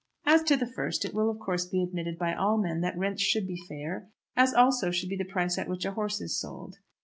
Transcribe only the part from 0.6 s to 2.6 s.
first, it will, of course, be admitted by all